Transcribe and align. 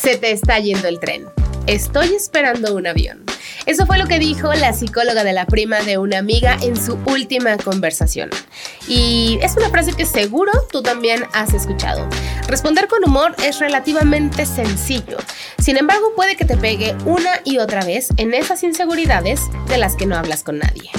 Se 0.00 0.16
te 0.16 0.30
está 0.30 0.60
yendo 0.60 0.86
el 0.86 1.00
tren. 1.00 1.24
Estoy 1.66 2.14
esperando 2.14 2.74
un 2.76 2.86
avión. 2.86 3.24
Eso 3.66 3.84
fue 3.84 3.98
lo 3.98 4.06
que 4.06 4.20
dijo 4.20 4.54
la 4.54 4.72
psicóloga 4.72 5.24
de 5.24 5.32
la 5.32 5.44
prima 5.46 5.80
de 5.80 5.98
una 5.98 6.18
amiga 6.18 6.56
en 6.62 6.76
su 6.76 6.94
última 7.06 7.56
conversación. 7.56 8.30
Y 8.86 9.40
es 9.42 9.56
una 9.56 9.70
frase 9.70 9.92
que 9.94 10.06
seguro 10.06 10.52
tú 10.70 10.82
también 10.82 11.24
has 11.32 11.52
escuchado. 11.52 12.08
Responder 12.46 12.86
con 12.86 13.02
humor 13.04 13.34
es 13.44 13.58
relativamente 13.58 14.46
sencillo. 14.46 15.18
Sin 15.58 15.76
embargo, 15.76 16.12
puede 16.14 16.36
que 16.36 16.44
te 16.44 16.56
pegue 16.56 16.94
una 17.04 17.40
y 17.44 17.58
otra 17.58 17.84
vez 17.84 18.10
en 18.18 18.34
esas 18.34 18.62
inseguridades 18.62 19.40
de 19.66 19.78
las 19.78 19.96
que 19.96 20.06
no 20.06 20.16
hablas 20.16 20.44
con 20.44 20.58
nadie. 20.58 20.90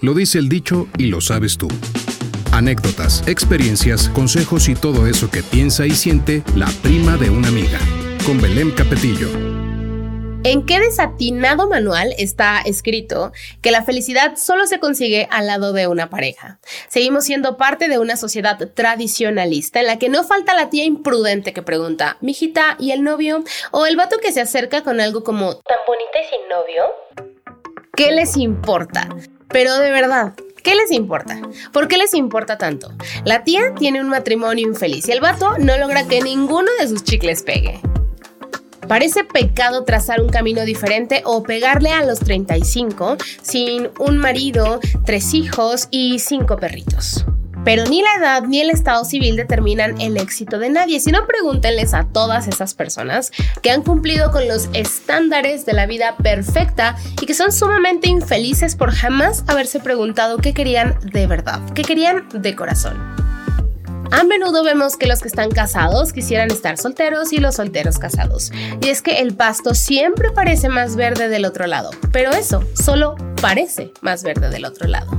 Lo 0.00 0.14
dice 0.14 0.38
el 0.38 0.48
dicho 0.48 0.86
y 0.98 1.06
lo 1.06 1.20
sabes 1.20 1.58
tú. 1.58 1.68
Anécdotas, 2.52 3.26
experiencias, 3.26 4.10
consejos 4.10 4.68
y 4.68 4.74
todo 4.74 5.06
eso 5.06 5.30
que 5.30 5.42
piensa 5.42 5.86
y 5.86 5.92
siente 5.92 6.42
la 6.54 6.68
prima 6.82 7.16
de 7.16 7.30
una 7.30 7.48
amiga 7.48 7.78
con 8.26 8.42
Belén 8.42 8.70
Capetillo. 8.72 9.28
¿En 10.44 10.66
qué 10.66 10.78
desatinado 10.78 11.66
manual 11.66 12.12
está 12.18 12.60
escrito 12.60 13.32
que 13.62 13.70
la 13.70 13.84
felicidad 13.84 14.36
solo 14.36 14.66
se 14.66 14.80
consigue 14.80 15.28
al 15.30 15.46
lado 15.46 15.72
de 15.72 15.86
una 15.86 16.10
pareja? 16.10 16.58
Seguimos 16.88 17.24
siendo 17.24 17.56
parte 17.56 17.88
de 17.88 17.98
una 17.98 18.16
sociedad 18.16 18.58
tradicionalista 18.74 19.80
en 19.80 19.86
la 19.86 19.98
que 19.98 20.10
no 20.10 20.22
falta 20.22 20.52
la 20.52 20.68
tía 20.68 20.84
imprudente 20.84 21.54
que 21.54 21.62
pregunta, 21.62 22.18
mijita, 22.20 22.76
¿y 22.78 22.90
el 22.90 23.02
novio? 23.02 23.44
O 23.70 23.86
el 23.86 23.96
vato 23.96 24.18
que 24.18 24.30
se 24.30 24.42
acerca 24.42 24.82
con 24.82 25.00
algo 25.00 25.24
como, 25.24 25.56
¿tan 25.56 25.78
bonita 25.86 26.18
y 26.20 26.28
sin 26.28 26.48
novio? 26.50 26.84
¿Qué 27.96 28.12
les 28.12 28.36
importa? 28.36 29.08
Pero 29.48 29.78
de 29.78 29.90
verdad, 29.90 30.34
¿Qué 30.62 30.74
les 30.74 30.92
importa? 30.92 31.40
¿Por 31.72 31.88
qué 31.88 31.98
les 31.98 32.14
importa 32.14 32.56
tanto? 32.56 32.92
La 33.24 33.42
tía 33.42 33.74
tiene 33.74 34.00
un 34.00 34.08
matrimonio 34.08 34.66
infeliz 34.66 35.08
y 35.08 35.12
el 35.12 35.20
vato 35.20 35.58
no 35.58 35.76
logra 35.76 36.06
que 36.06 36.20
ninguno 36.20 36.70
de 36.80 36.88
sus 36.88 37.02
chicles 37.02 37.42
pegue. 37.42 37.80
Parece 38.86 39.24
pecado 39.24 39.84
trazar 39.84 40.20
un 40.20 40.28
camino 40.28 40.64
diferente 40.64 41.22
o 41.24 41.42
pegarle 41.42 41.90
a 41.90 42.04
los 42.04 42.20
35 42.20 43.16
sin 43.42 43.88
un 43.98 44.18
marido, 44.18 44.80
tres 45.04 45.34
hijos 45.34 45.88
y 45.90 46.18
cinco 46.18 46.56
perritos. 46.56 47.24
Pero 47.64 47.84
ni 47.84 48.02
la 48.02 48.14
edad 48.18 48.42
ni 48.42 48.60
el 48.60 48.70
estado 48.70 49.04
civil 49.04 49.36
determinan 49.36 50.00
el 50.00 50.16
éxito 50.16 50.58
de 50.58 50.70
nadie, 50.70 51.00
sino 51.00 51.26
pregúntenles 51.26 51.94
a 51.94 52.04
todas 52.04 52.48
esas 52.48 52.74
personas 52.74 53.30
que 53.62 53.70
han 53.70 53.82
cumplido 53.82 54.30
con 54.30 54.48
los 54.48 54.68
estándares 54.72 55.64
de 55.66 55.72
la 55.72 55.86
vida 55.86 56.16
perfecta 56.16 56.96
y 57.20 57.26
que 57.26 57.34
son 57.34 57.52
sumamente 57.52 58.08
infelices 58.08 58.76
por 58.76 58.92
jamás 58.92 59.44
haberse 59.46 59.80
preguntado 59.80 60.38
qué 60.38 60.54
querían 60.54 60.98
de 61.02 61.26
verdad, 61.26 61.60
qué 61.74 61.82
querían 61.82 62.28
de 62.32 62.56
corazón. 62.56 62.96
A 64.12 64.24
menudo 64.24 64.62
vemos 64.62 64.98
que 64.98 65.06
los 65.06 65.20
que 65.20 65.28
están 65.28 65.50
casados 65.50 66.12
quisieran 66.12 66.50
estar 66.50 66.76
solteros 66.76 67.32
y 67.32 67.38
los 67.38 67.54
solteros 67.54 67.98
casados. 67.98 68.52
Y 68.82 68.88
es 68.88 69.00
que 69.00 69.20
el 69.20 69.34
pasto 69.34 69.74
siempre 69.74 70.30
parece 70.32 70.68
más 70.68 70.96
verde 70.96 71.30
del 71.30 71.46
otro 71.46 71.66
lado, 71.66 71.90
pero 72.12 72.30
eso 72.30 72.62
solo 72.74 73.16
parece 73.40 73.90
más 74.02 74.22
verde 74.22 74.50
del 74.50 74.66
otro 74.66 74.86
lado. 74.86 75.18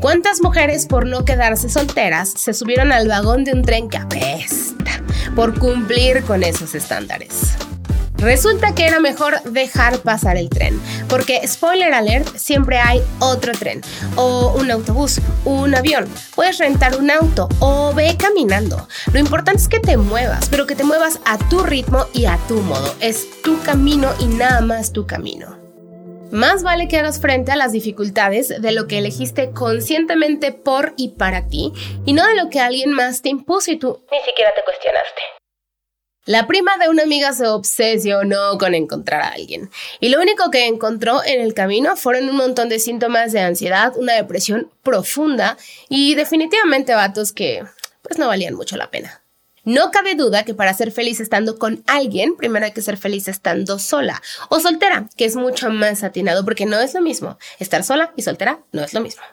¿Cuántas 0.00 0.42
mujeres 0.42 0.86
por 0.86 1.06
no 1.06 1.24
quedarse 1.24 1.68
solteras 1.68 2.28
se 2.28 2.52
subieron 2.52 2.92
al 2.92 3.08
vagón 3.08 3.44
de 3.44 3.52
un 3.52 3.62
tren 3.62 3.88
que 3.88 3.96
apesta 3.96 5.02
por 5.34 5.58
cumplir 5.58 6.22
con 6.24 6.42
esos 6.42 6.74
estándares? 6.74 7.56
Resulta 8.18 8.74
que 8.74 8.86
era 8.86 9.00
mejor 9.00 9.42
dejar 9.42 9.98
pasar 9.98 10.36
el 10.36 10.48
tren, 10.48 10.80
porque 11.08 11.46
spoiler 11.46 11.92
alert, 11.92 12.36
siempre 12.36 12.78
hay 12.78 13.02
otro 13.20 13.52
tren, 13.52 13.82
o 14.16 14.54
un 14.58 14.70
autobús, 14.70 15.20
un 15.44 15.74
avión, 15.74 16.06
puedes 16.34 16.58
rentar 16.58 16.96
un 16.96 17.10
auto 17.10 17.48
o 17.58 17.92
ve 17.94 18.16
caminando. 18.18 18.88
Lo 19.12 19.18
importante 19.18 19.62
es 19.62 19.68
que 19.68 19.80
te 19.80 19.96
muevas, 19.96 20.48
pero 20.48 20.66
que 20.66 20.74
te 20.74 20.84
muevas 20.84 21.20
a 21.24 21.36
tu 21.36 21.60
ritmo 21.60 22.06
y 22.12 22.24
a 22.24 22.38
tu 22.48 22.56
modo. 22.62 22.94
Es 23.00 23.26
tu 23.42 23.60
camino 23.62 24.10
y 24.18 24.26
nada 24.26 24.60
más 24.60 24.92
tu 24.92 25.06
camino. 25.06 25.65
Más 26.32 26.64
vale 26.64 26.88
que 26.88 26.98
hagas 26.98 27.20
frente 27.20 27.52
a 27.52 27.56
las 27.56 27.70
dificultades 27.70 28.60
de 28.60 28.72
lo 28.72 28.88
que 28.88 28.98
elegiste 28.98 29.52
conscientemente 29.52 30.50
por 30.50 30.92
y 30.96 31.10
para 31.10 31.46
ti, 31.46 31.72
y 32.04 32.14
no 32.14 32.26
de 32.26 32.34
lo 32.34 32.50
que 32.50 32.60
alguien 32.60 32.92
más 32.92 33.22
te 33.22 33.28
impuso 33.28 33.70
y 33.70 33.78
tú 33.78 34.04
ni 34.10 34.18
siquiera 34.22 34.52
te 34.54 34.64
cuestionaste. 34.64 35.22
La 36.24 36.48
prima 36.48 36.76
de 36.78 36.88
una 36.88 37.04
amiga 37.04 37.32
se 37.32 37.46
obsesionó 37.46 38.58
con 38.58 38.74
encontrar 38.74 39.22
a 39.22 39.28
alguien, 39.28 39.70
y 40.00 40.08
lo 40.08 40.20
único 40.20 40.50
que 40.50 40.66
encontró 40.66 41.22
en 41.24 41.40
el 41.40 41.54
camino 41.54 41.94
fueron 41.94 42.28
un 42.28 42.36
montón 42.36 42.68
de 42.68 42.80
síntomas 42.80 43.30
de 43.32 43.40
ansiedad, 43.40 43.92
una 43.96 44.14
depresión 44.14 44.72
profunda 44.82 45.56
y 45.88 46.16
definitivamente 46.16 46.94
vatos 46.96 47.32
que 47.32 47.62
pues 48.02 48.18
no 48.18 48.26
valían 48.26 48.54
mucho 48.54 48.76
la 48.76 48.90
pena. 48.90 49.22
No 49.66 49.90
cabe 49.90 50.14
duda 50.14 50.44
que 50.44 50.54
para 50.54 50.72
ser 50.74 50.92
feliz 50.92 51.18
estando 51.18 51.58
con 51.58 51.82
alguien, 51.88 52.36
primero 52.36 52.66
hay 52.66 52.70
que 52.70 52.82
ser 52.82 52.96
feliz 52.96 53.26
estando 53.26 53.80
sola 53.80 54.22
o 54.48 54.60
soltera, 54.60 55.08
que 55.16 55.24
es 55.24 55.34
mucho 55.34 55.70
más 55.70 56.04
atinado 56.04 56.44
porque 56.44 56.66
no 56.66 56.78
es 56.78 56.94
lo 56.94 57.00
mismo. 57.00 57.36
Estar 57.58 57.82
sola 57.82 58.12
y 58.14 58.22
soltera 58.22 58.60
no 58.70 58.84
es 58.84 58.94
lo 58.94 59.00
mismo. 59.00 59.24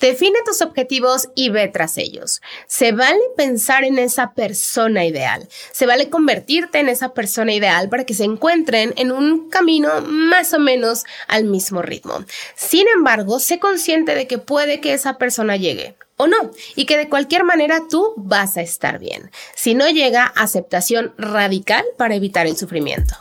Define 0.00 0.38
tus 0.44 0.60
objetivos 0.60 1.28
y 1.34 1.50
ve 1.50 1.68
tras 1.68 1.96
ellos. 1.98 2.40
Se 2.66 2.92
vale 2.92 3.20
pensar 3.36 3.84
en 3.84 3.98
esa 3.98 4.34
persona 4.34 5.04
ideal. 5.04 5.48
Se 5.72 5.86
vale 5.86 6.10
convertirte 6.10 6.80
en 6.80 6.88
esa 6.88 7.14
persona 7.14 7.52
ideal 7.52 7.88
para 7.88 8.04
que 8.04 8.14
se 8.14 8.24
encuentren 8.24 8.92
en 8.96 9.12
un 9.12 9.48
camino 9.48 10.00
más 10.02 10.52
o 10.52 10.58
menos 10.58 11.04
al 11.28 11.44
mismo 11.44 11.80
ritmo. 11.80 12.24
Sin 12.56 12.86
embargo, 12.88 13.38
sé 13.38 13.58
consciente 13.58 14.14
de 14.14 14.26
que 14.26 14.38
puede 14.38 14.80
que 14.80 14.94
esa 14.94 15.16
persona 15.16 15.56
llegue 15.56 15.96
o 16.16 16.26
no, 16.26 16.52
y 16.76 16.86
que 16.86 16.96
de 16.96 17.08
cualquier 17.08 17.44
manera 17.44 17.80
tú 17.90 18.14
vas 18.16 18.56
a 18.56 18.62
estar 18.62 18.98
bien. 18.98 19.30
Si 19.56 19.74
no 19.74 19.88
llega, 19.88 20.24
aceptación 20.24 21.12
radical 21.18 21.84
para 21.96 22.14
evitar 22.14 22.46
el 22.46 22.56
sufrimiento. 22.56 23.16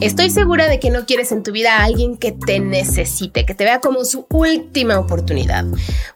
Estoy 0.00 0.30
segura 0.30 0.68
de 0.68 0.80
que 0.80 0.90
no 0.90 1.06
quieres 1.06 1.30
en 1.30 1.42
tu 1.42 1.52
vida 1.52 1.76
a 1.76 1.84
alguien 1.84 2.16
que 2.16 2.32
te 2.32 2.58
necesite, 2.58 3.46
que 3.46 3.54
te 3.54 3.64
vea 3.64 3.80
como 3.80 4.04
su 4.04 4.26
última 4.30 4.98
oportunidad. 4.98 5.64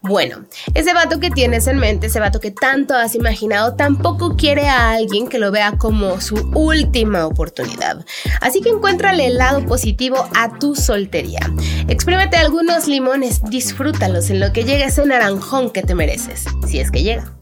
Bueno, 0.01 0.45
ese 0.75 0.93
vato 0.93 1.21
que 1.21 1.31
tienes 1.31 1.67
en 1.67 1.79
mente, 1.79 2.09
ese 2.09 2.19
vato 2.19 2.41
que 2.41 2.51
tanto 2.51 2.95
has 2.95 3.15
imaginado, 3.15 3.75
tampoco 3.75 4.37
quiere 4.37 4.69
a 4.69 4.91
alguien 4.91 5.29
que 5.29 5.39
lo 5.39 5.53
vea 5.53 5.79
como 5.79 6.21
su 6.21 6.35
última 6.55 7.27
oportunidad. 7.27 8.05
Así 8.41 8.61
que 8.61 8.71
encuéntrale 8.71 9.27
el 9.27 9.39
lado 9.39 9.65
positivo 9.67 10.29
a 10.35 10.59
tu 10.59 10.75
soltería. 10.75 11.41
Exprímete 11.87 12.39
algunos 12.39 12.89
limones, 12.89 13.41
disfrútalos 13.45 14.31
en 14.31 14.41
lo 14.41 14.53
que 14.53 14.65
llega 14.65 14.87
ese 14.87 15.07
naranjón 15.07 15.71
que 15.71 15.83
te 15.83 15.95
mereces, 15.95 16.45
si 16.67 16.81
es 16.81 16.91
que 16.91 17.03
llega. 17.03 17.37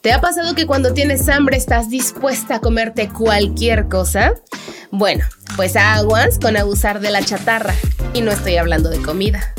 ¿Te 0.00 0.12
ha 0.12 0.20
pasado 0.22 0.54
que 0.54 0.66
cuando 0.66 0.94
tienes 0.94 1.28
hambre 1.28 1.58
estás 1.58 1.90
dispuesta 1.90 2.56
a 2.56 2.60
comerte 2.60 3.10
cualquier 3.10 3.88
cosa? 3.88 4.32
Bueno, 4.92 5.24
pues 5.56 5.76
aguas 5.76 6.38
con 6.40 6.56
abusar 6.56 7.00
de 7.00 7.10
la 7.10 7.22
chatarra. 7.22 7.74
Y 8.12 8.22
no 8.22 8.32
estoy 8.32 8.56
hablando 8.56 8.90
de 8.90 9.00
comida. 9.00 9.54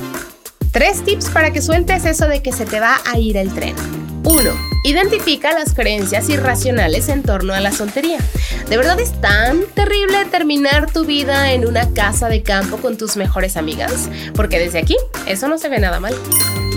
Tres 0.72 1.04
tips 1.04 1.30
para 1.30 1.52
que 1.52 1.62
sueltes 1.62 2.06
eso 2.06 2.28
de 2.28 2.42
que 2.42 2.52
se 2.52 2.66
te 2.66 2.80
va 2.80 2.98
a 3.06 3.18
ir 3.18 3.38
el 3.38 3.54
tren. 3.54 3.76
1. 4.24 4.52
Identifica 4.84 5.54
las 5.54 5.74
creencias 5.74 6.30
irracionales 6.30 7.10
en 7.10 7.24
torno 7.24 7.54
a 7.54 7.60
la 7.60 7.72
soltería. 7.72 8.18
¿De 8.70 8.78
verdad 8.78 9.00
es 9.00 9.20
tan 9.22 9.62
terrible 9.74 10.26
terminar 10.26 10.92
tu 10.92 11.06
vida 11.06 11.54
en 11.54 11.68
una 11.68 11.90
casa 11.94 12.30
de 12.30 12.42
campo 12.42 12.78
con 12.78 12.98
tus 12.98 13.18
mejores 13.18 13.58
amigas? 13.58 14.10
Porque 14.36 14.60
desde 14.60 14.80
aquí 14.80 14.96
eso 15.28 15.48
no 15.48 15.58
se 15.58 15.70
ve 15.70 15.80
nada 15.80 16.00
mal. 16.00 16.16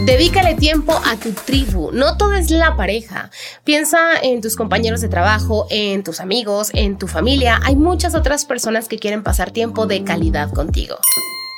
Dedícale 0.04 0.54
tiempo 0.54 0.92
a 0.92 1.16
tu 1.16 1.32
tribu, 1.32 1.90
no 1.92 2.16
todo 2.16 2.34
es 2.34 2.50
la 2.50 2.76
pareja. 2.76 3.30
Piensa 3.64 4.20
en 4.22 4.42
tus 4.42 4.54
compañeros 4.54 5.00
de 5.00 5.08
trabajo, 5.08 5.66
en 5.70 6.02
tus 6.02 6.20
amigos, 6.20 6.70
en 6.74 6.98
tu 6.98 7.08
familia. 7.08 7.60
Hay 7.64 7.76
muchas 7.76 8.14
otras 8.14 8.44
personas 8.44 8.86
que 8.86 8.98
quieren 8.98 9.22
pasar 9.22 9.50
tiempo 9.50 9.86
de 9.86 10.04
calidad 10.04 10.52
contigo. 10.52 10.98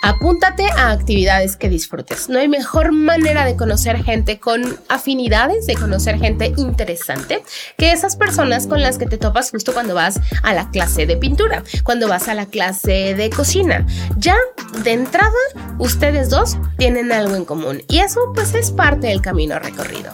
Apúntate 0.06 0.69
a 0.71 0.93
actividades 0.93 1.56
que 1.56 1.69
disfrutes. 1.69 2.28
No 2.28 2.39
hay 2.39 2.47
mejor 2.47 2.93
manera 2.93 3.44
de 3.44 3.56
conocer 3.56 4.05
gente 4.05 4.39
con 4.39 4.78
afinidades, 4.89 5.67
de 5.67 5.75
conocer 5.75 6.17
gente 6.21 6.55
interesante, 6.56 7.43
que 7.77 7.91
esas 7.91 8.15
personas 8.15 8.69
con 8.69 8.80
las 8.80 8.98
que 8.98 9.07
te 9.07 9.19
topas 9.19 9.51
justo 9.51 9.75
cuando 9.75 9.97
vas 9.97 10.21
a 10.45 10.54
la 10.54 10.71
clase 10.71 11.07
de 11.07 11.16
pintura, 11.16 11.65
cuando 11.83 12.07
vas 12.07 12.28
a 12.28 12.34
la 12.34 12.47
clase 12.47 13.16
de 13.16 13.30
cocina. 13.30 13.84
Ya 14.16 14.36
de 14.84 14.92
entrada, 14.92 15.33
ustedes 15.80 16.30
dos 16.30 16.57
tienen 16.78 17.10
algo 17.10 17.34
en 17.34 17.45
común 17.45 17.83
y 17.89 17.98
eso 17.98 18.21
pues 18.33 18.54
es 18.54 18.71
parte 18.71 19.09
del 19.09 19.21
camino 19.21 19.59
recorrido. 19.59 20.13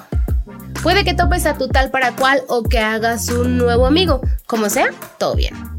Puede 0.83 1.05
que 1.05 1.13
topes 1.13 1.45
a 1.45 1.59
tu 1.59 1.69
tal 1.69 1.91
para 1.91 2.17
cual 2.17 2.43
o 2.49 2.63
que 2.63 2.79
hagas 2.79 3.29
un 3.29 3.59
nuevo 3.59 3.85
amigo. 3.85 4.23
Como 4.47 4.71
sea, 4.71 4.89
todo 5.19 5.37
bien. 5.37 5.72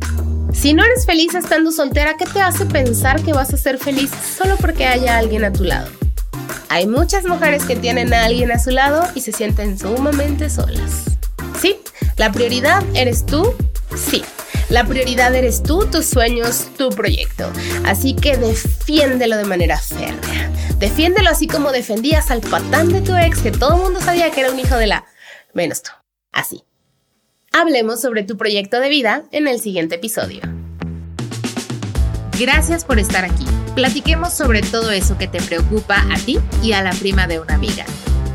Si 0.54 0.74
no 0.74 0.84
eres 0.84 1.06
feliz 1.06 1.36
estando 1.36 1.72
soltera, 1.72 2.16
¿qué 2.18 2.26
te 2.26 2.42
hace 2.42 2.66
pensar 2.66 3.22
que 3.22 3.34
vas 3.34 3.54
a 3.54 3.58
ser 3.58 3.78
feliz 3.80 4.12
solo 4.38 4.56
porque 4.58 4.88
haya 4.88 5.18
alguien 5.18 5.44
a 5.44 5.52
tu 5.52 5.64
lado? 5.64 5.90
Hay 6.70 6.88
muchas 6.88 7.26
mujeres 7.26 7.66
que 7.66 7.76
tienen 7.76 8.14
a 8.14 8.26
alguien 8.26 8.52
a 8.52 8.60
su 8.60 8.70
lado 8.70 9.06
y 9.14 9.22
se 9.22 9.32
sienten 9.32 9.78
sumamente 9.78 10.50
solas. 10.50 11.04
Sí, 11.60 11.78
la 12.16 12.32
prioridad 12.32 12.84
eres 12.94 13.26
tú, 13.26 13.54
sí. 13.96 14.24
La 14.70 14.86
prioridad 14.86 15.36
eres 15.36 15.62
tú, 15.62 15.86
tus 15.86 16.06
sueños, 16.06 16.68
tu 16.78 16.90
proyecto. 16.90 17.52
Así 17.86 18.16
que 18.16 18.38
defiéndelo 18.38 19.38
de 19.38 19.44
manera 19.44 19.78
férrea. 19.78 20.50
Defiéndelo 20.80 21.30
así 21.30 21.48
como 21.48 21.72
defendías 21.72 22.32
al 22.32 22.42
patán 22.42 22.92
de 22.92 23.02
tu 23.02 23.16
ex, 23.16 23.40
que 23.40 23.52
todo 23.52 23.76
el 23.76 23.82
mundo 23.82 24.02
sabía 24.02 24.32
que 24.32 24.42
era 24.42 24.52
un 24.52 24.60
hijo 24.60 24.76
de 24.76 24.88
la... 24.88 25.06
menos 25.54 25.84
tú. 25.84 25.92
Así. 26.32 26.64
Hablemos 27.56 28.02
sobre 28.02 28.24
tu 28.24 28.36
proyecto 28.36 28.80
de 28.80 28.90
vida 28.90 29.24
en 29.32 29.48
el 29.48 29.60
siguiente 29.60 29.96
episodio. 29.96 30.42
Gracias 32.40 32.84
por 32.84 32.98
estar 32.98 33.24
aquí. 33.24 33.46
Platiquemos 33.76 34.34
sobre 34.34 34.64
todo 34.64 34.90
eso 34.90 35.20
que 35.20 35.28
te 35.28 35.40
preocupa 35.40 36.04
a 36.12 36.18
ti 36.18 36.40
y 36.64 36.72
a 36.72 36.82
la 36.82 36.92
prima 36.94 37.28
de 37.28 37.40
una 37.40 37.54
amiga. 37.54 37.86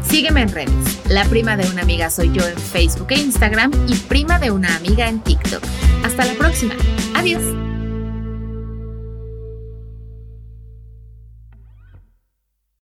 Sígueme 0.09 0.43
en 0.43 0.51
redes. 0.51 0.99
La 1.09 1.25
prima 1.25 1.57
de 1.57 1.69
una 1.69 1.83
amiga 1.83 2.11
soy 2.11 2.31
yo 2.33 2.47
en 2.47 2.57
Facebook 2.57 3.09
e 3.11 3.17
Instagram 3.19 3.73
y 3.89 3.97
prima 3.97 4.39
de 4.39 4.53
una 4.53 4.77
amiga 4.77 5.09
en 5.09 5.19
TikTok. 5.21 5.65
Hasta 6.05 6.25
la 6.25 6.35
próxima. 6.35 6.75
Adiós. 7.15 7.68